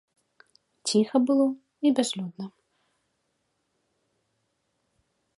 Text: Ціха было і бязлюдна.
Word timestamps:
Ціха 0.91 1.17
было 1.27 1.45
і 1.89 1.91
бязлюдна. 1.99 2.45